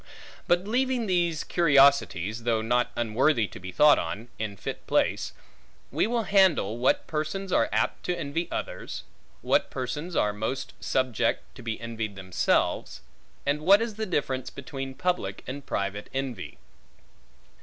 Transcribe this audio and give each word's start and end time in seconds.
But 0.47 0.63
leaving 0.67 1.05
these 1.05 1.43
curiosities 1.43 2.41
(though 2.41 2.63
not 2.63 2.89
unworthy 2.95 3.45
to 3.45 3.59
be 3.59 3.71
thought 3.71 3.99
on, 3.99 4.29
in 4.39 4.57
fit 4.57 4.87
place), 4.87 5.31
we 5.91 6.07
will 6.07 6.23
handle, 6.23 6.79
what 6.79 7.05
persons 7.05 7.51
are 7.53 7.69
apt 7.71 8.01
to 8.05 8.15
envy 8.17 8.47
others; 8.49 9.03
what 9.43 9.69
persons 9.69 10.15
are 10.15 10.33
most 10.33 10.73
subject 10.79 11.53
to 11.53 11.61
be 11.61 11.79
envied 11.79 12.15
themselves; 12.15 13.01
and 13.45 13.61
what 13.61 13.79
is 13.79 13.93
the 13.93 14.07
difference 14.07 14.49
between 14.49 14.95
public 14.95 15.43
and 15.45 15.67
private 15.67 16.09
envy. 16.15 16.57